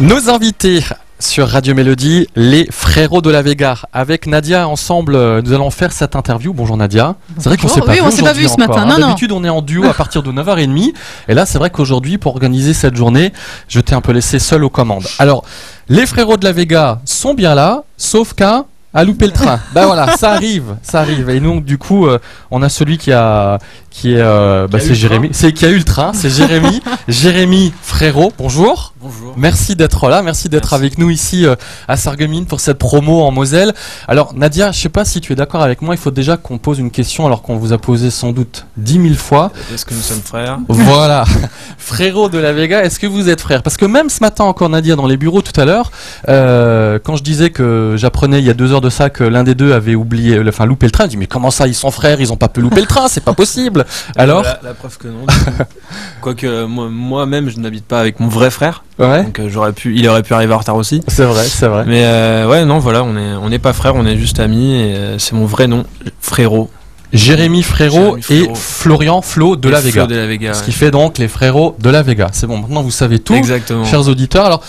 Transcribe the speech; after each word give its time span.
Nos 0.00 0.30
invités 0.30 0.82
sur 1.18 1.46
Radio 1.48 1.74
Mélodie, 1.74 2.26
les 2.34 2.66
frérots 2.70 3.20
de 3.20 3.28
la 3.28 3.42
Vega. 3.42 3.76
Avec 3.92 4.26
Nadia, 4.26 4.66
ensemble, 4.66 5.14
euh, 5.14 5.42
nous 5.42 5.52
allons 5.52 5.70
faire 5.70 5.92
cette 5.92 6.16
interview. 6.16 6.54
Bonjour 6.54 6.78
Nadia. 6.78 7.16
C'est 7.36 7.50
vrai 7.50 7.58
qu'on 7.58 7.68
s'est 7.68 7.80
pas 7.82 7.88
Oui, 7.92 7.96
vu 7.98 8.02
on 8.02 8.10
s'est 8.10 8.22
pas 8.22 8.32
vu 8.32 8.48
ce 8.48 8.54
encore, 8.54 8.68
matin. 8.78 8.88
hein. 8.90 8.98
D'habitude, 8.98 9.30
on 9.32 9.44
est 9.44 9.50
en 9.50 9.60
duo 9.60 9.84
à 9.84 9.92
partir 9.92 10.22
de 10.22 10.32
9h30. 10.32 10.94
Et 11.28 11.34
là, 11.34 11.44
c'est 11.44 11.58
vrai 11.58 11.68
qu'aujourd'hui, 11.68 12.16
pour 12.16 12.32
organiser 12.32 12.72
cette 12.72 12.96
journée, 12.96 13.32
je 13.68 13.80
t'ai 13.80 13.94
un 13.94 14.00
peu 14.00 14.12
laissé 14.12 14.38
seul 14.38 14.64
aux 14.64 14.70
commandes. 14.70 15.06
Alors, 15.18 15.44
les 15.90 16.06
frérots 16.06 16.38
de 16.38 16.44
la 16.44 16.52
Vega 16.52 17.00
sont 17.04 17.34
bien 17.34 17.54
là, 17.54 17.84
sauf 17.98 18.32
qu'un 18.32 18.64
a 18.92 19.04
loupé 19.04 19.26
le 19.26 19.32
train. 19.32 19.60
ben 19.72 19.86
voilà, 19.86 20.16
ça 20.16 20.32
arrive, 20.32 20.74
ça 20.82 20.98
arrive. 21.00 21.30
Et 21.30 21.38
donc, 21.38 21.64
du 21.64 21.78
coup, 21.78 22.06
euh, 22.08 22.18
on 22.50 22.60
a 22.62 22.68
celui 22.68 22.98
qui 22.98 23.12
a, 23.12 23.58
qui 23.88 24.14
est, 24.14 24.20
euh, 24.20 24.66
bah, 24.66 24.80
c'est 24.80 24.88
le 24.88 24.94
Jérémy, 24.94 25.28
c'est 25.30 25.52
qui 25.52 25.64
a 25.64 25.68
eu 25.68 25.76
le 25.78 25.84
train, 25.84 26.12
c'est 26.12 26.28
Jérémy, 26.30 26.82
Jérémy 27.08 27.72
Frérot. 27.82 28.32
Bonjour. 28.36 28.94
Bonjour. 29.02 29.32
Merci 29.36 29.76
d'être 29.76 30.10
là, 30.10 30.20
merci 30.20 30.50
d'être 30.50 30.74
avec 30.74 30.98
nous 30.98 31.08
ici 31.08 31.46
euh, 31.46 31.54
à 31.88 31.96
Sarreguemines 31.96 32.44
pour 32.44 32.60
cette 32.60 32.76
promo 32.76 33.22
en 33.22 33.30
Moselle. 33.30 33.72
Alors 34.06 34.34
Nadia, 34.34 34.72
je 34.72 34.78
sais 34.80 34.88
pas 34.90 35.06
si 35.06 35.22
tu 35.22 35.32
es 35.32 35.36
d'accord 35.36 35.62
avec 35.62 35.80
moi, 35.80 35.94
il 35.94 35.98
faut 35.98 36.10
déjà 36.10 36.36
qu'on 36.36 36.58
pose 36.58 36.78
une 36.78 36.90
question 36.90 37.24
alors 37.24 37.40
qu'on 37.40 37.56
vous 37.56 37.72
a 37.72 37.78
posé 37.78 38.10
sans 38.10 38.32
doute 38.32 38.66
dix 38.76 38.98
mille 38.98 39.16
fois. 39.16 39.52
Est-ce 39.72 39.86
que 39.86 39.94
nous 39.94 40.02
sommes 40.02 40.20
frères? 40.20 40.58
Voilà, 40.68 41.24
frérot 41.78 42.28
de 42.28 42.36
la 42.36 42.52
Vega, 42.52 42.84
est-ce 42.84 42.98
que 43.00 43.06
vous 43.06 43.30
êtes 43.30 43.40
frères? 43.40 43.62
Parce 43.62 43.78
que 43.78 43.86
même 43.86 44.10
ce 44.10 44.20
matin 44.20 44.44
encore 44.44 44.68
Nadia 44.68 44.96
dans 44.96 45.06
les 45.06 45.16
bureaux 45.16 45.40
tout 45.40 45.58
à 45.58 45.64
l'heure, 45.64 45.90
euh, 46.28 46.98
quand 47.02 47.16
je 47.16 47.22
disais 47.22 47.48
que 47.48 47.94
j'apprenais 47.96 48.40
il 48.40 48.44
y 48.44 48.50
a 48.50 48.54
deux 48.54 48.70
heures 48.72 48.82
de 48.82 48.90
ça 48.90 49.08
que 49.08 49.24
l'un 49.24 49.44
des 49.44 49.54
deux 49.54 49.72
avait 49.72 49.94
oublié, 49.94 50.38
enfin 50.46 50.66
loupé 50.66 50.84
le 50.84 50.92
train, 50.92 51.04
je 51.04 51.10
dis 51.10 51.16
mais 51.16 51.26
comment 51.26 51.50
ça 51.50 51.66
ils 51.66 51.74
sont 51.74 51.90
frères, 51.90 52.20
ils 52.20 52.34
ont 52.34 52.36
pas 52.36 52.48
pu 52.48 52.60
louper 52.60 52.82
le 52.82 52.86
train, 52.86 53.08
c'est 53.08 53.24
pas 53.24 53.32
possible. 53.32 53.86
Alors, 54.16 54.42
la, 54.42 54.60
la 54.62 54.74
preuve 54.74 54.98
que 54.98 55.08
non. 55.08 55.24
Quoique 56.20 56.66
moi- 56.66 56.90
moi-même, 56.90 57.48
je 57.48 57.58
n'habite 57.58 57.86
pas 57.86 57.98
avec 57.98 58.20
mon 58.20 58.28
vrai 58.28 58.50
frère, 58.50 58.84
ouais, 59.00 59.24
donc 59.24 59.38
euh, 59.38 59.48
j'aurais 59.48 59.72
pu, 59.72 59.96
il 59.96 60.08
aurait 60.08 60.22
pu 60.22 60.34
arriver 60.34 60.54
en 60.54 60.58
retard 60.58 60.76
aussi. 60.76 61.02
c'est 61.08 61.24
vrai, 61.24 61.44
c'est 61.44 61.66
vrai. 61.66 61.84
Mais 61.86 62.04
euh, 62.04 62.48
ouais, 62.48 62.64
non, 62.64 62.78
voilà, 62.78 63.02
on 63.02 63.16
est, 63.16 63.34
on 63.34 63.48
n'est 63.48 63.58
pas 63.58 63.72
frères, 63.72 63.94
on 63.94 64.06
est 64.06 64.16
juste 64.16 64.40
amis. 64.40 64.74
Et 64.74 64.94
euh, 64.94 65.18
c'est 65.18 65.34
mon 65.34 65.46
vrai 65.46 65.66
nom, 65.66 65.84
frérot. 66.20 66.70
Jérémy 67.12 67.64
Frérot 67.64 68.18
Jérémy 68.18 68.22
Frérot. 68.22 68.52
et 68.52 68.54
Florian 68.54 69.20
Flo 69.20 69.56
de 69.56 69.68
la 69.68 69.80
Flo 69.80 69.90
Vega. 69.90 70.06
De 70.06 70.14
la 70.14 70.26
Vega. 70.26 70.54
Ce 70.54 70.60
ouais. 70.60 70.64
qui 70.66 70.72
fait 70.72 70.90
donc 70.92 71.18
les 71.18 71.26
frérots 71.26 71.74
de 71.80 71.90
la 71.90 72.02
Vega. 72.02 72.28
C'est 72.32 72.46
bon, 72.46 72.58
maintenant 72.58 72.82
vous 72.82 72.92
savez 72.92 73.18
tout, 73.18 73.34
Exactement. 73.34 73.84
chers 73.84 74.06
auditeurs. 74.08 74.46
Alors, 74.46 74.62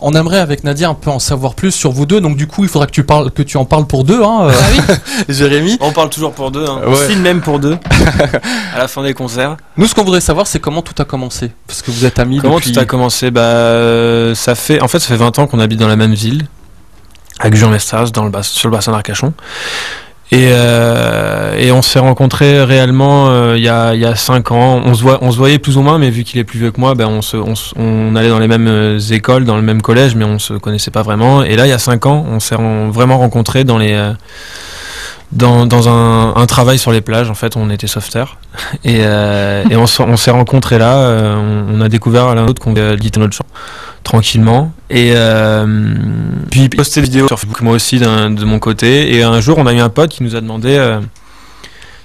on 0.00 0.12
aimerait 0.12 0.38
avec 0.38 0.62
Nadia 0.64 0.88
un 0.88 0.94
peu 0.94 1.10
en 1.10 1.18
savoir 1.18 1.54
plus 1.54 1.72
sur 1.72 1.90
vous 1.92 2.06
deux. 2.06 2.20
Donc 2.20 2.36
du 2.36 2.46
coup, 2.46 2.62
il 2.62 2.68
faudra 2.68 2.86
que 2.86 2.92
tu 2.92 3.04
parles, 3.04 3.30
que 3.30 3.42
tu 3.42 3.56
en 3.56 3.64
parles 3.64 3.86
pour 3.86 4.04
deux, 4.04 4.22
hein, 4.22 4.48
euh, 4.48 4.94
Jérémy. 5.28 5.76
On 5.80 5.92
parle 5.92 6.08
toujours 6.10 6.32
pour 6.32 6.50
deux, 6.50 6.64
hein. 6.66 6.80
on 6.86 6.94
signe 6.94 7.20
même 7.20 7.40
pour 7.40 7.58
deux 7.58 7.76
à 8.74 8.78
la 8.78 8.88
fin 8.88 9.02
des 9.02 9.14
concerts. 9.14 9.56
Nous, 9.76 9.86
ce 9.86 9.94
qu'on 9.94 10.04
voudrait 10.04 10.20
savoir, 10.20 10.46
c'est 10.46 10.60
comment 10.60 10.82
tout 10.82 10.94
a 11.00 11.04
commencé, 11.04 11.50
parce 11.66 11.82
que 11.82 11.90
vous 11.90 12.04
êtes 12.04 12.18
amis 12.18 12.38
Comment 12.38 12.56
depuis. 12.56 12.72
tout 12.72 12.80
a 12.80 12.84
commencé? 12.84 13.30
Bah, 13.30 13.40
euh, 13.40 14.34
ça 14.34 14.54
fait, 14.54 14.80
en 14.82 14.88
fait, 14.88 14.98
ça 15.00 15.08
fait 15.08 15.16
20 15.16 15.38
ans 15.38 15.46
qu'on 15.46 15.58
habite 15.60 15.78
dans 15.80 15.88
la 15.88 15.96
même 15.96 16.14
ville, 16.14 16.46
à 17.40 17.50
Gujan-Mestras, 17.50 18.10
dans 18.12 18.24
le 18.24 18.30
bas- 18.30 18.42
sur 18.42 18.68
le 18.68 18.74
bassin 18.76 18.92
d'Arcachon. 18.92 19.32
Et, 20.30 20.50
euh, 20.52 21.56
et 21.58 21.72
on 21.72 21.80
s'est 21.80 21.98
rencontrés 22.00 22.62
réellement 22.62 23.30
euh, 23.30 23.54
il 23.56 23.64
y, 23.64 23.68
a, 23.68 23.94
il 23.94 24.00
y 24.00 24.04
a 24.04 24.14
5 24.14 24.52
ans. 24.52 24.82
On 24.84 24.92
se, 24.94 25.02
voit, 25.02 25.18
on 25.22 25.30
se 25.32 25.38
voyait 25.38 25.58
plus 25.58 25.78
ou 25.78 25.82
moins, 25.82 25.98
mais 25.98 26.10
vu 26.10 26.22
qu'il 26.24 26.38
est 26.38 26.44
plus 26.44 26.58
vieux 26.58 26.70
que 26.70 26.78
moi, 26.80 26.94
ben 26.94 27.06
on, 27.06 27.22
se, 27.22 27.36
on, 27.38 27.54
se- 27.54 27.72
on 27.78 28.14
allait 28.14 28.28
dans 28.28 28.38
les 28.38 28.48
mêmes 28.48 28.66
euh, 28.68 28.98
écoles, 28.98 29.44
dans 29.46 29.56
le 29.56 29.62
même 29.62 29.80
collège, 29.80 30.14
mais 30.14 30.26
on 30.26 30.38
se 30.38 30.52
connaissait 30.54 30.90
pas 30.90 31.02
vraiment. 31.02 31.42
Et 31.42 31.56
là, 31.56 31.66
il 31.66 31.70
y 31.70 31.72
a 31.72 31.78
5 31.78 32.04
ans, 32.06 32.26
on 32.30 32.40
s'est 32.40 32.56
vraiment 32.90 33.16
rencontrés 33.18 33.64
dans 33.64 33.78
les. 33.78 33.92
euh, 33.92 34.12
dans, 35.32 35.66
dans 35.66 35.88
un, 35.90 36.34
un 36.36 36.46
travail 36.46 36.78
sur 36.78 36.90
les 36.90 37.02
plages, 37.02 37.28
en 37.30 37.34
fait, 37.34 37.54
on 37.56 37.68
était 37.70 37.86
sauveteurs. 37.86 38.38
Et, 38.84 39.00
euh, 39.02 39.62
et 39.70 39.76
on, 39.76 39.86
s'est 39.86 40.30
rencontrés 40.30 40.78
là, 40.78 41.36
on, 41.36 41.66
on 41.76 41.80
a 41.82 41.88
découvert 41.88 42.34
l'un 42.34 42.46
l'autre 42.46 42.62
qu'on 42.62 42.72
dit 42.72 43.10
notre 43.18 43.34
chant 43.34 43.44
tranquillement. 44.08 44.72
Et 44.88 45.12
euh, 45.14 45.66
puis 46.50 46.70
posté 46.70 47.02
des 47.02 47.06
vidéos 47.08 47.26
sur 47.28 47.38
Facebook, 47.38 47.60
moi 47.60 47.74
aussi 47.74 47.98
de 47.98 48.44
mon 48.44 48.58
côté. 48.58 49.14
Et 49.14 49.22
un 49.22 49.38
jour, 49.42 49.58
on 49.58 49.66
a 49.66 49.74
eu 49.74 49.80
un 49.80 49.90
pote 49.90 50.10
qui 50.10 50.22
nous 50.22 50.34
a 50.34 50.40
demandé 50.40 50.70
euh, 50.78 50.98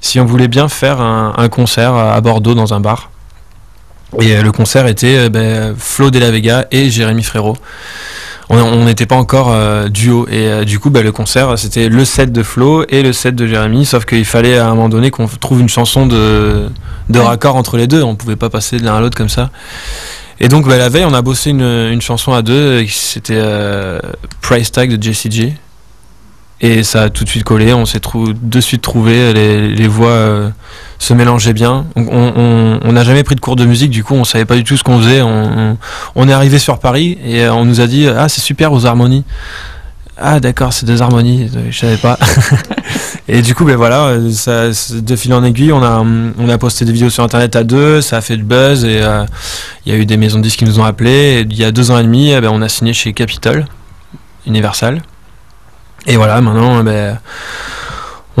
si 0.00 0.18
on 0.18 0.24
voulait 0.24 0.48
bien 0.48 0.68
faire 0.68 1.02
un, 1.02 1.34
un 1.36 1.48
concert 1.50 1.94
à 1.94 2.18
Bordeaux 2.22 2.54
dans 2.54 2.72
un 2.72 2.80
bar. 2.80 3.10
Et 4.18 4.34
euh, 4.34 4.42
le 4.42 4.50
concert 4.50 4.86
était 4.86 5.18
euh, 5.18 5.28
ben, 5.28 5.74
Flo 5.76 6.10
de 6.10 6.18
la 6.18 6.30
Vega 6.30 6.66
et 6.70 6.88
Jérémy 6.88 7.22
Frérot. 7.22 7.58
On 8.48 8.84
n'était 8.86 9.06
pas 9.06 9.14
encore 9.16 9.50
euh, 9.52 9.88
duo. 9.88 10.26
Et 10.28 10.48
euh, 10.48 10.64
du 10.64 10.78
coup, 10.80 10.88
ben, 10.90 11.04
le 11.04 11.12
concert, 11.12 11.56
c'était 11.58 11.88
le 11.90 12.04
set 12.06 12.32
de 12.32 12.42
Flo 12.42 12.84
et 12.88 13.02
le 13.02 13.12
set 13.12 13.36
de 13.36 13.46
Jérémy. 13.46 13.84
Sauf 13.84 14.06
qu'il 14.06 14.24
fallait 14.24 14.56
à 14.58 14.66
un 14.66 14.70
moment 14.74 14.88
donné 14.88 15.10
qu'on 15.10 15.28
trouve 15.28 15.60
une 15.60 15.68
chanson 15.68 16.06
de, 16.06 16.70
de 17.10 17.18
Ouais. 17.18 17.26
raccord 17.26 17.56
entre 17.56 17.76
les 17.76 17.86
deux. 17.86 18.02
On 18.02 18.16
pouvait 18.16 18.36
pas 18.36 18.48
passer 18.48 18.78
de 18.78 18.84
l'un 18.84 18.96
à 18.96 19.00
l'autre 19.00 19.16
comme 19.18 19.28
ça. 19.28 19.50
Et 20.40 20.48
donc, 20.48 20.66
ben, 20.66 20.78
la 20.78 20.88
veille, 20.88 21.04
on 21.04 21.12
a 21.12 21.22
bossé 21.22 21.50
une, 21.50 22.00
chanson 22.00 22.32
à 22.32 22.42
deux. 22.42 22.86
C'était 22.88 23.34
euh, 23.36 24.00
Price 24.40 24.72
Tag 24.72 24.96
de 24.96 25.02
Jessie 25.02 25.30
J. 25.30 25.52
Et 26.62 26.82
ça 26.82 27.04
a 27.04 27.10
tout 27.10 27.24
de 27.24 27.28
suite 27.28 27.44
collé. 27.44 27.72
On 27.72 27.86
s'est 27.86 28.00
de 28.24 28.60
suite 28.60 28.82
trouvé. 28.82 29.32
Les, 29.32 29.88
voix 29.88 30.08
euh, 30.08 30.50
se 30.98 31.12
mélangeaient 31.14 31.52
bien. 31.52 31.86
On- 31.96 32.92
n'a 32.92 33.04
jamais 33.04 33.22
pris 33.22 33.34
de 33.34 33.40
cours 33.40 33.56
de 33.56 33.64
musique. 33.66 33.90
Du 33.90 34.02
coup, 34.02 34.14
on 34.14 34.24
savait 34.24 34.44
pas 34.46 34.56
du 34.56 34.64
tout 34.64 34.76
ce 34.76 34.84
qu'on 34.84 34.98
faisait. 34.98 35.22
On, 35.22 35.28
on- 35.72 35.78
on 36.16 36.28
est 36.28 36.32
arrivé 36.32 36.58
sur 36.58 36.78
Paris 36.78 37.18
et 37.24 37.44
euh, 37.44 37.52
on 37.54 37.64
nous 37.64 37.80
a 37.80 37.86
dit 37.86 38.06
Ah, 38.08 38.28
c'est 38.28 38.40
super 38.40 38.72
aux 38.72 38.86
harmonies. 38.86 39.24
Ah, 40.22 40.38
d'accord, 40.38 40.74
c'est 40.74 40.84
des 40.84 41.00
harmonies. 41.00 41.50
Euh, 41.56 41.68
Je 41.70 41.78
savais 41.78 41.96
pas. 41.96 42.18
et 43.28 43.40
du 43.40 43.54
coup, 43.54 43.64
ben 43.64 43.76
voilà, 43.76 44.08
euh, 44.08 44.30
ça, 44.30 44.68
de 44.94 45.16
fil 45.16 45.32
en 45.32 45.42
aiguille, 45.42 45.72
on 45.72 45.82
a, 45.82 46.04
on 46.38 46.48
a 46.48 46.58
posté 46.58 46.84
des 46.84 46.92
vidéos 46.92 47.08
sur 47.08 47.24
internet 47.24 47.56
à 47.56 47.64
deux. 47.64 48.02
Ça 48.02 48.18
a 48.18 48.20
fait 48.20 48.36
du 48.36 48.42
buzz 48.42 48.84
et 48.84 49.00
euh, 49.00 49.24
il 49.86 49.92
y 49.92 49.96
a 49.96 49.98
eu 49.98 50.04
des 50.04 50.18
maisons 50.18 50.36
de 50.36 50.42
disques 50.42 50.58
qui 50.58 50.66
nous 50.66 50.78
ont 50.78 50.84
appelés. 50.84 51.46
Il 51.48 51.56
y 51.56 51.64
a 51.64 51.72
deux 51.72 51.90
ans 51.90 51.98
et 51.98 52.02
demi, 52.02 52.32
eh 52.32 52.40
ben, 52.42 52.50
on 52.52 52.60
a 52.60 52.68
signé 52.68 52.92
chez 52.92 53.14
Capitol, 53.14 53.64
Universal. 54.46 55.00
Et 56.06 56.16
voilà, 56.16 56.42
maintenant, 56.42 56.80
eh 56.80 56.82
ben, 56.82 57.18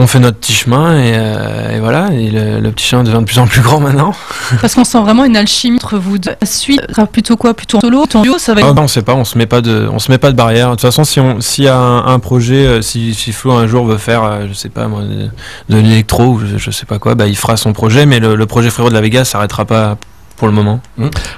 on 0.00 0.06
fait 0.06 0.18
notre 0.18 0.38
petit 0.38 0.52
chemin 0.52 0.98
et, 0.98 1.12
euh, 1.14 1.76
et 1.76 1.80
voilà, 1.80 2.08
et 2.12 2.30
le, 2.30 2.60
le 2.60 2.72
petit 2.72 2.86
chemin 2.86 3.04
devient 3.04 3.18
de 3.18 3.24
plus 3.24 3.38
en 3.38 3.46
plus 3.46 3.60
grand 3.60 3.80
maintenant. 3.80 4.14
Parce 4.60 4.74
qu'on 4.74 4.84
sent 4.84 5.00
vraiment 5.00 5.24
une 5.24 5.36
alchimie 5.36 5.76
entre 5.76 5.98
vous 5.98 6.18
deux. 6.18 6.32
La 6.40 6.46
suite 6.46 6.80
sera 6.90 7.06
plutôt 7.06 7.36
quoi? 7.36 7.54
Plutôt 7.54 7.78
en 7.78 7.80
solo 7.80 8.04
En 8.14 8.22
duo? 8.22 8.38
Ça 8.38 8.54
va 8.54 8.60
être. 8.60 8.68
Ah, 8.70 8.72
non, 8.72 8.82
on 8.82 8.88
sait 8.88 9.02
pas, 9.02 9.14
on 9.14 9.24
se 9.24 9.36
met 9.36 9.46
pas 9.46 9.60
de, 9.60 9.88
on 9.92 9.98
se 9.98 10.10
met 10.10 10.18
pas 10.18 10.30
de 10.30 10.36
barrière. 10.36 10.68
De 10.68 10.72
toute 10.72 10.80
façon, 10.82 11.04
si 11.04 11.20
on, 11.20 11.40
s'il 11.40 11.64
y 11.64 11.68
a 11.68 11.76
un, 11.76 12.06
un 12.06 12.18
projet, 12.18 12.66
euh, 12.66 12.82
si, 12.82 13.14
si 13.14 13.32
Flo 13.32 13.52
un 13.52 13.66
jour 13.66 13.84
veut 13.86 13.98
faire, 13.98 14.24
euh, 14.24 14.46
je 14.48 14.54
sais 14.54 14.70
pas 14.70 14.88
moi, 14.88 15.02
de, 15.02 15.28
de 15.74 15.80
l'électro 15.80 16.24
ou 16.24 16.40
je, 16.40 16.56
je 16.56 16.70
sais 16.70 16.86
pas 16.86 16.98
quoi, 16.98 17.14
bah 17.14 17.26
il 17.26 17.36
fera 17.36 17.56
son 17.56 17.72
projet, 17.72 18.06
mais 18.06 18.20
le, 18.20 18.36
le 18.36 18.46
projet 18.46 18.70
frérot 18.70 18.88
de 18.88 18.94
la 18.94 19.00
Vega 19.00 19.24
s'arrêtera 19.24 19.64
pas 19.64 19.96
pour 20.40 20.48
le 20.48 20.54
moment. 20.54 20.80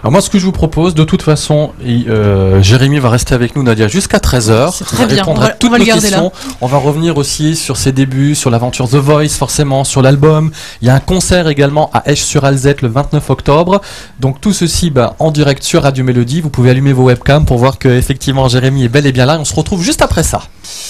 Alors 0.00 0.12
moi, 0.12 0.20
ce 0.20 0.30
que 0.30 0.38
je 0.38 0.44
vous 0.44 0.52
propose, 0.52 0.94
de 0.94 1.02
toute 1.02 1.22
façon, 1.22 1.72
il- 1.84 2.08
euh, 2.08 2.62
Jérémy 2.62 3.00
va 3.00 3.10
rester 3.10 3.34
avec 3.34 3.56
nous, 3.56 3.64
Nadia, 3.64 3.88
jusqu'à 3.88 4.20
13h. 4.20 4.72
C'est 4.72 4.84
très 4.84 5.06
bien, 5.06 5.16
répondre 5.16 5.38
on 5.38 5.40
va- 5.40 5.46
à 5.48 5.50
toutes 5.50 5.70
on 5.70 5.72
va 5.72 5.78
nos 5.80 5.84
questions. 5.84 6.32
On 6.60 6.68
va 6.68 6.78
revenir 6.78 7.16
aussi 7.16 7.56
sur 7.56 7.76
ses 7.76 7.90
débuts, 7.90 8.36
sur 8.36 8.48
l'aventure 8.48 8.88
The 8.88 8.94
Voice, 8.94 9.30
forcément, 9.36 9.82
sur 9.82 10.02
l'album. 10.02 10.52
Il 10.82 10.86
y 10.86 10.90
a 10.90 10.94
un 10.94 11.00
concert 11.00 11.48
également 11.48 11.90
à 11.92 12.04
Esch-sur-Alzette 12.08 12.80
le 12.82 12.88
29 12.88 13.28
octobre. 13.28 13.80
Donc 14.20 14.40
tout 14.40 14.52
ceci 14.52 14.90
bah, 14.90 15.16
en 15.18 15.32
direct 15.32 15.64
sur 15.64 15.82
Radio 15.82 16.04
Mélodie. 16.04 16.40
Vous 16.40 16.50
pouvez 16.50 16.70
allumer 16.70 16.92
vos 16.92 17.02
webcams 17.02 17.44
pour 17.44 17.58
voir 17.58 17.78
que 17.80 17.88
effectivement 17.88 18.46
Jérémy 18.48 18.84
est 18.84 18.88
bel 18.88 19.04
et 19.06 19.10
bien 19.12 19.26
là. 19.26 19.36
On 19.40 19.44
se 19.44 19.54
retrouve 19.54 19.82
juste 19.82 20.00
après 20.00 20.22
ça. 20.22 20.42